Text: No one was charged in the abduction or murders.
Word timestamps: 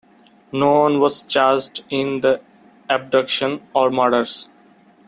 No 0.51 0.79
one 0.79 0.99
was 0.99 1.21
charged 1.21 1.83
in 1.91 2.21
the 2.21 2.41
abduction 2.89 3.61
or 3.75 3.91
murders. 3.91 4.47